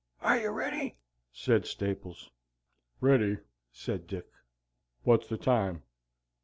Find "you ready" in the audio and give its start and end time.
0.39-0.95